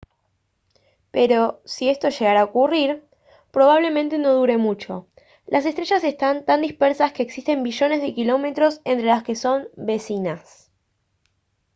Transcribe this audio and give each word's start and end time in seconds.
pero 1.11 1.61
si 1.73 1.83
esto 1.87 2.09
llegara 2.09 2.41
a 2.41 2.45
ocurrir 2.45 3.03
probablemente 3.51 4.17
no 4.17 4.33
dure 4.33 4.57
mucho. 4.57 5.05
las 5.45 5.67
estrellas 5.67 6.03
están 6.03 6.43
tan 6.43 6.61
dispersas 6.63 7.13
que 7.13 7.21
existen 7.21 7.61
billones 7.61 8.01
de 8.01 8.15
kilómetros 8.15 8.81
entre 8.83 9.05
las 9.05 9.21
que 9.21 9.35
son 9.35 9.67
«vecinas» 9.75 10.71